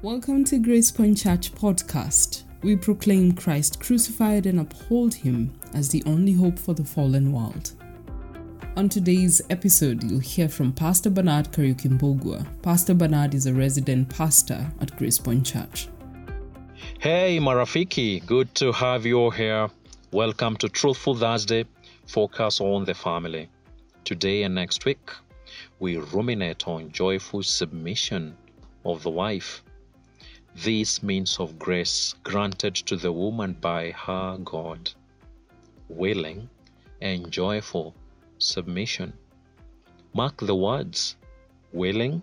[0.00, 2.44] Welcome to Grace Point Church podcast.
[2.62, 7.72] We proclaim Christ crucified and uphold him as the only hope for the fallen world.
[8.76, 12.46] On today's episode, you'll hear from Pastor Bernard Kariukimbogua.
[12.62, 15.88] Pastor Bernard is a resident pastor at Grace Point Church.
[17.00, 19.68] Hey, Marafiki, good to have you here.
[20.12, 21.64] Welcome to Truthful Thursday,
[22.06, 23.48] focus on the family.
[24.04, 25.10] Today and next week,
[25.80, 28.36] we ruminate on joyful submission
[28.84, 29.64] of the wife.
[30.64, 34.90] This means of grace granted to the woman by her God,
[35.88, 36.50] willing
[37.00, 37.94] and joyful
[38.38, 39.12] submission.
[40.12, 41.14] Mark the words
[41.72, 42.22] willing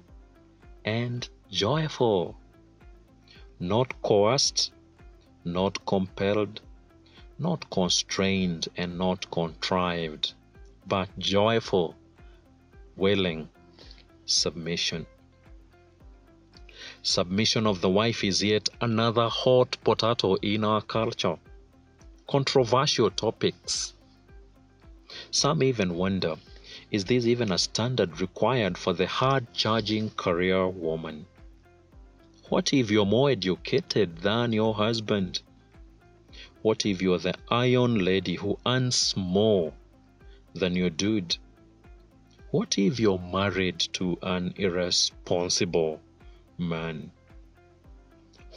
[0.83, 2.35] and joyful,
[3.61, 4.73] not coerced,
[5.45, 6.59] not compelled,
[7.39, 10.33] not constrained, and not contrived,
[10.85, 11.95] but joyful,
[12.97, 13.47] willing
[14.25, 15.05] submission.
[17.07, 21.37] Submission of the wife is yet another hot potato in our culture.
[22.27, 23.93] Controversial topics
[25.29, 26.35] some even wonder
[26.89, 31.27] is this even a standard required for the hard charging career woman?
[32.49, 35.43] What if you're more educated than your husband?
[36.63, 39.73] What if you're the iron lady who earns more
[40.55, 41.37] than your dude?
[42.49, 46.01] What if you're married to an irresponsible
[46.57, 47.11] man?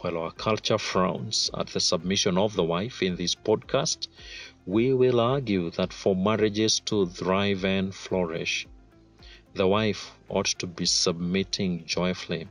[0.01, 4.09] While our culture frowns at the submission of the wife in this podcast,
[4.67, 8.67] we will argue that for marriages to thrive and flourish,
[9.55, 12.47] the wife ought to be submitting joyfully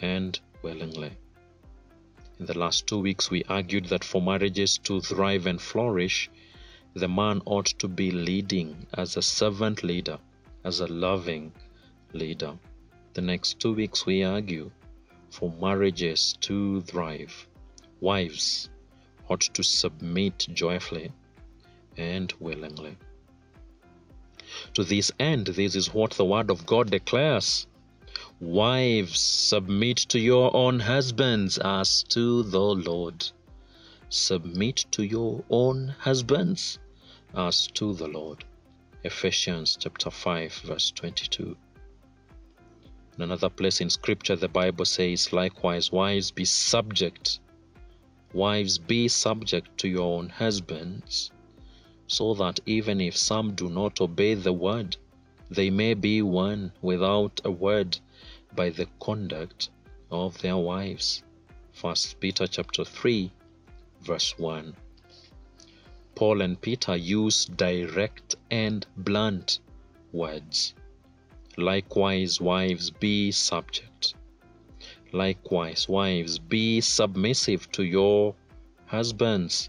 [0.00, 1.12] and willingly.
[2.40, 6.28] In the last two weeks, we argued that for marriages to thrive and flourish,
[6.94, 10.18] the man ought to be leading as a servant leader,
[10.64, 11.52] as a loving
[12.12, 12.58] leader.
[13.14, 14.70] The next two weeks, we argue
[15.30, 17.46] for marriages to thrive,
[18.00, 18.70] wives
[19.28, 21.12] ought to submit joyfully
[21.96, 22.96] and willingly.
[24.74, 27.66] To this end, this is what the Word of God declares
[28.40, 33.30] Wives, submit to your own husbands as to the Lord.
[34.08, 36.78] Submit to your own husbands
[37.34, 38.44] as to the Lord.
[39.04, 41.56] Ephesians chapter 5, verse 22.
[43.16, 47.40] In another place in Scripture, the Bible says, Likewise, wives, be subject
[48.34, 51.30] Wives, be subject to your own husbands,
[52.06, 54.96] so that even if some do not obey the word,
[55.50, 57.98] they may be won without a word
[58.56, 59.68] by the conduct
[60.10, 61.22] of their wives.
[61.78, 63.30] 1 Peter chapter 3
[64.00, 64.74] verse 1.
[66.14, 69.58] Paul and Peter use direct and blunt
[70.10, 70.72] words.
[71.56, 74.14] Likewise, wives, be subject
[75.14, 78.34] Likewise, wives, be submissive to your
[78.86, 79.68] husbands.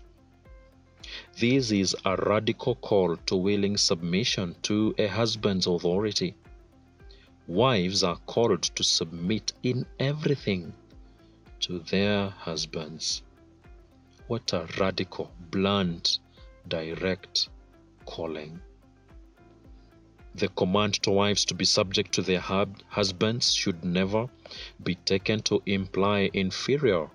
[1.38, 6.34] This is a radical call to willing submission to a husband's authority.
[7.48, 10.74] Wives are called to submit in everything
[11.60, 13.22] to their husbands.
[14.28, 16.20] What a radical, blunt,
[16.70, 17.50] direct
[18.06, 18.62] calling.
[20.36, 24.28] The command to wives to be subject to their husbands should never
[24.84, 27.10] be taken to imply inferior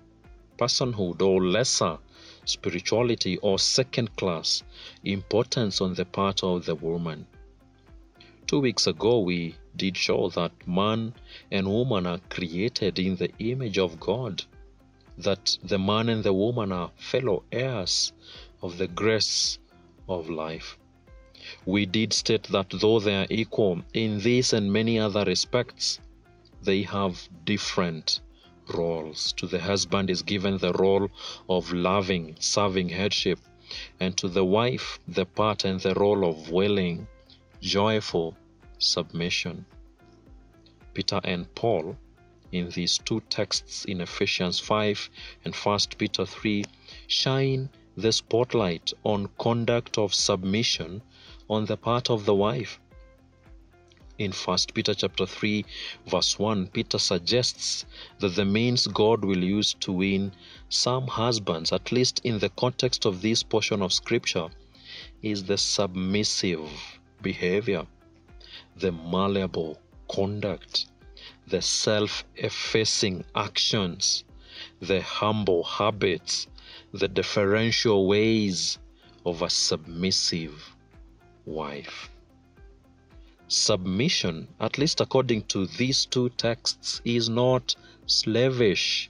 [0.57, 1.97] personhood or lesser
[2.45, 4.63] spirituality or second class
[5.03, 7.27] importance on the part of the woman.
[8.47, 11.13] Two weeks ago, we did show that man
[11.51, 14.43] and woman are created in the image of God,
[15.17, 18.11] that the man and the woman are fellow heirs
[18.61, 19.59] of the grace
[20.07, 20.77] of life.
[21.65, 25.99] We did state that though they are equal in this and many other respects,
[26.61, 28.21] they have different
[28.73, 29.33] roles.
[29.33, 31.09] To the husband is given the role
[31.47, 33.39] of loving, serving headship,
[33.99, 37.07] and to the wife the part and the role of willing,
[37.61, 38.35] joyful
[38.79, 39.65] submission.
[40.93, 41.97] Peter and Paul,
[42.51, 45.09] in these two texts in Ephesians 5
[45.45, 46.65] and 1 Peter 3,
[47.07, 51.01] shine the spotlight on conduct of submission
[51.49, 52.79] on the part of the wife.
[54.19, 55.65] In 1 Peter chapter 3
[56.05, 57.85] verse 1, Peter suggests
[58.19, 60.33] that the means God will use to win
[60.67, 64.49] some husbands, at least in the context of this portion of scripture,
[65.21, 66.69] is the submissive
[67.21, 67.85] behavior,
[68.75, 69.79] the malleable
[70.11, 70.87] conduct,
[71.47, 74.23] the self-effacing actions,
[74.81, 76.47] the humble habits,
[76.93, 78.79] the deferential ways
[79.25, 80.75] of a submissive
[81.49, 82.11] wife.
[83.47, 87.75] submission, at least according to these two texts, is not
[88.05, 89.09] slavish.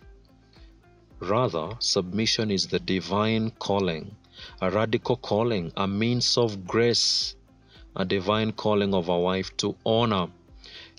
[1.19, 4.15] Rather, submission is the divine calling,
[4.61, 7.35] a radical calling, a means of grace,
[7.97, 10.27] a divine calling of a wife to honor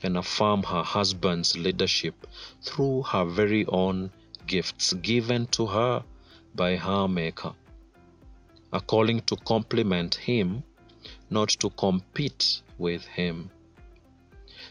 [0.03, 2.27] and affirm her husband's leadership
[2.63, 4.11] through her very own
[4.47, 6.05] gifts given to her
[6.55, 7.55] by her Maker.
[8.75, 10.63] A calling to complement Him,
[11.31, 13.51] not to compete with Him.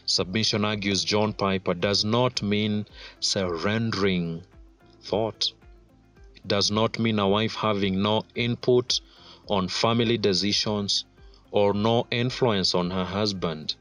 [0.06, 2.86] Submission, argues John Piper, does not mean
[3.20, 4.42] surrendering
[5.02, 5.52] thought.
[6.34, 9.00] It does not mean a wife having no input
[9.48, 11.04] on family decisions
[11.50, 13.74] or no influence on her husband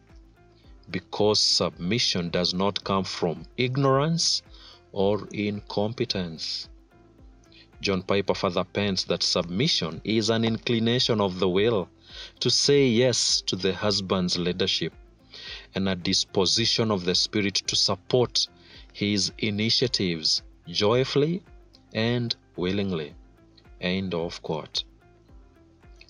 [0.92, 4.42] because submission does not come from ignorance
[4.92, 6.68] or incompetence.
[7.82, 11.88] John Piper further pens that submission is an inclination of the will
[12.40, 14.94] to say yes to the husband's leadership
[15.76, 18.48] and a disposition of the spirit to support
[18.94, 21.42] his initiatives joyfully
[21.94, 23.14] and willingly.
[23.82, 24.84] End of quote.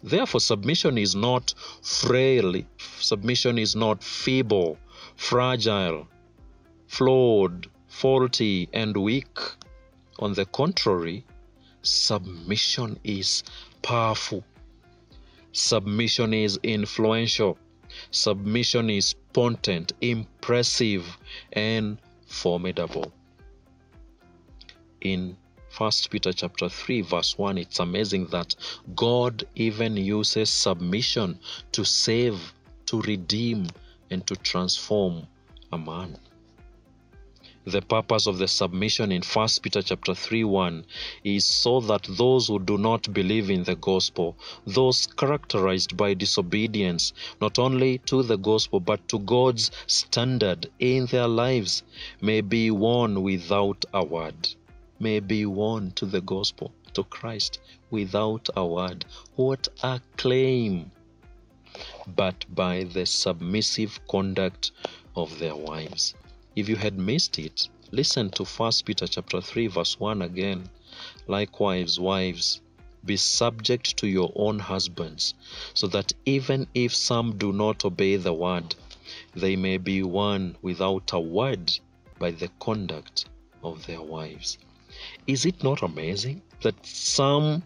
[0.01, 2.53] Therefore, submission is not frail,
[2.99, 4.77] submission is not feeble,
[5.17, 6.07] fragile,
[6.87, 9.37] flawed, faulty, and weak.
[10.19, 11.25] On the contrary,
[11.81, 13.43] submission is
[13.81, 14.43] powerful.
[15.59, 17.57] Submission is influential.
[18.11, 21.17] Submission is potent, impressive,
[21.51, 23.11] and formidable.
[25.01, 25.35] In
[25.69, 28.55] First Peter chapter 3 verse 1 it's amazing that
[28.95, 31.37] God even uses submission
[31.73, 32.53] to save,
[32.85, 33.67] to redeem
[34.09, 35.27] and to transform
[35.73, 36.17] a man.
[37.65, 40.85] The purpose of the submission in 1 Peter chapter 3 1
[41.23, 44.35] is so that those who do not believe in the gospel,
[44.65, 51.27] those characterized by disobedience, not only to the gospel but to God's standard in their
[51.27, 51.83] lives,
[52.21, 54.49] may be won without a word
[54.99, 57.59] may be won to the gospel, to Christ,
[57.89, 59.05] without a word.
[59.35, 60.91] What a claim!
[62.15, 64.71] But by the submissive conduct
[65.15, 66.15] of their wives.
[66.59, 70.69] If you had missed it, listen to 1 Peter chapter 3 verse 1 again.
[71.25, 72.59] Likewise, wives,
[73.05, 75.35] be subject to your own husbands,
[75.73, 78.75] so that even if some do not obey the word,
[79.33, 81.79] they may be won without a word
[82.19, 83.23] by the conduct
[83.63, 84.57] of their wives.
[85.27, 87.63] Is it not amazing that some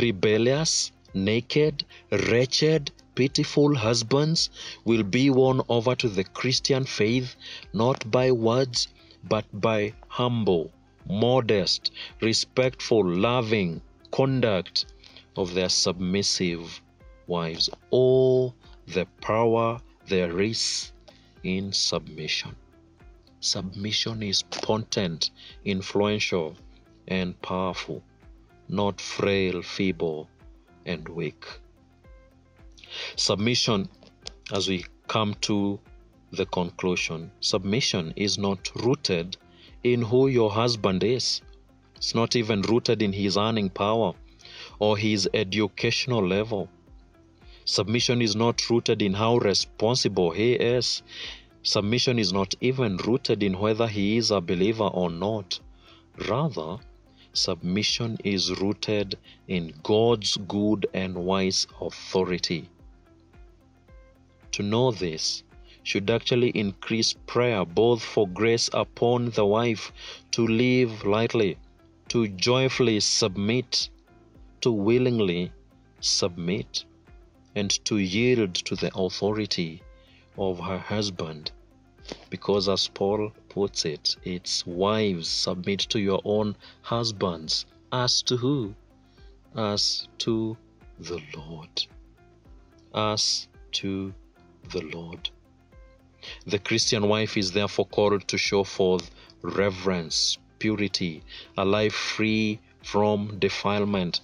[0.00, 4.50] rebellious, naked, wretched, pitiful husbands
[4.84, 7.36] will be won over to the Christian faith
[7.72, 8.88] not by words
[9.28, 10.72] but by humble,
[11.08, 13.80] modest, respectful, loving
[14.10, 14.86] conduct
[15.36, 16.80] of their submissive
[17.26, 17.70] wives?
[17.92, 18.54] Oh,
[18.86, 20.92] the power there is
[21.42, 22.56] in submission.
[23.40, 25.30] Submission is potent,
[25.64, 26.56] influential,
[27.08, 28.02] and powerful,
[28.68, 30.28] not frail, feeble,
[30.86, 31.44] and weak.
[33.16, 33.88] Submission,
[34.52, 35.78] as we come to
[36.30, 39.36] the conclusion, submission is not rooted
[39.84, 41.42] in who your husband is.
[41.96, 44.14] It's not even rooted in his earning power
[44.78, 46.68] or his educational level.
[47.64, 51.02] Submission is not rooted in how responsible he is.
[51.62, 55.60] Submission is not even rooted in whether he is a believer or not.
[56.28, 56.78] Rather,
[57.32, 59.16] submission is rooted
[59.46, 62.68] in God's good and wise authority.
[64.52, 65.42] To know this
[65.82, 69.92] should actually increase prayer both for grace upon the wife
[70.32, 71.56] to live lightly,
[72.08, 73.88] to joyfully submit,
[74.60, 75.50] to willingly
[76.00, 76.84] submit,
[77.54, 79.82] and to yield to the authority
[80.36, 81.50] of her husband.
[82.30, 87.64] Because, as Paul puts it, it's wives submit to your own husbands.
[87.90, 88.74] As to who?
[89.56, 90.56] As to
[90.98, 91.86] the Lord.
[92.94, 94.12] As to
[94.70, 95.30] the Lord.
[96.46, 99.10] The Christian wife is therefore called to show forth
[99.42, 101.22] reverence, purity,
[101.56, 104.20] a life free from defilement.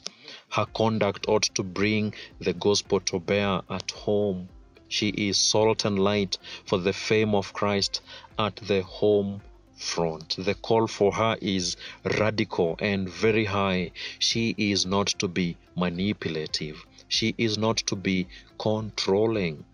[0.50, 4.48] Her conduct ought to bring the gospel to bear at home
[4.90, 8.00] she is salt and light for the fame of Christ
[8.38, 9.42] at the home
[9.76, 10.36] front.
[10.38, 11.76] The call for her is
[12.18, 13.90] radical and very high.
[14.18, 16.86] She is not to be manipulative.
[17.06, 18.28] She is not to be
[18.58, 19.64] controlling,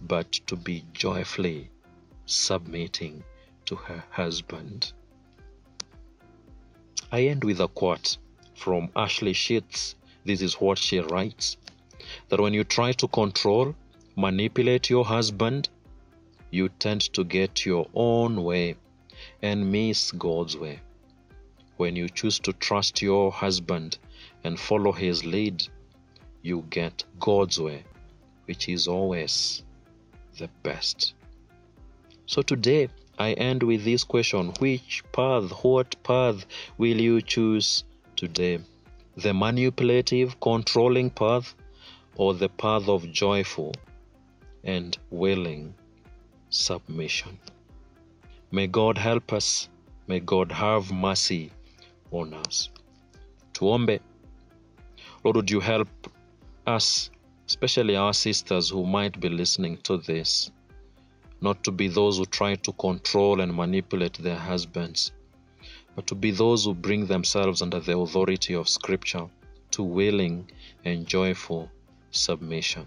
[0.00, 1.70] but to be joyfully
[2.26, 3.22] submitting
[3.66, 4.92] to her husband.
[7.12, 8.18] I end with a quote
[8.54, 9.96] from Ashley Sheets.
[10.24, 11.56] This is what she writes
[12.28, 13.74] that when you try to control,
[14.16, 15.68] manipulate your husband,
[16.50, 18.76] you tend to get your own way
[19.42, 20.80] and miss God's way.
[21.76, 23.98] When you choose to trust your husband
[24.44, 25.66] and follow his lead,
[26.42, 27.84] you get God's way,
[28.46, 29.62] which is always
[30.40, 31.14] the best.
[32.26, 36.46] So today, I end with this question Which path, what path
[36.78, 37.84] will you choose
[38.16, 38.60] today?
[39.16, 41.54] The manipulative, controlling path
[42.16, 43.74] or the path of joyful
[44.64, 45.74] and willing
[46.48, 47.38] submission?
[48.50, 49.68] May God help us.
[50.06, 51.52] May God have mercy
[52.10, 52.70] on us.
[53.52, 54.00] Tuombe.
[55.22, 55.88] Lord, would you help
[56.66, 57.10] us,
[57.50, 60.52] especially our sisters who might be listening to this,
[61.40, 65.10] not to be those who try to control and manipulate their husbands,
[65.96, 69.26] but to be those who bring themselves under the authority of Scripture
[69.72, 70.48] to willing
[70.84, 71.68] and joyful
[72.12, 72.86] submission.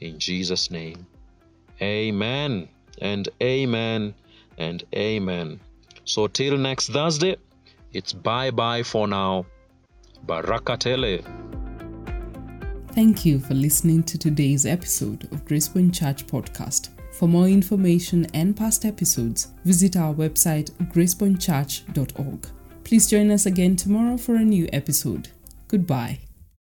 [0.00, 1.06] In Jesus' name,
[1.82, 2.70] amen
[3.02, 4.14] and amen
[4.56, 5.60] and amen.
[6.06, 7.36] So, till next Thursday,
[7.92, 9.44] it's bye bye for now.
[10.24, 11.55] Barakatele.
[12.96, 16.88] Thank you for listening to today's episode of Gracepoint Church Podcast.
[17.12, 22.48] For more information and past episodes, visit our website gracepointchurch.org.
[22.84, 25.28] Please join us again tomorrow for a new episode.
[25.68, 26.20] Goodbye.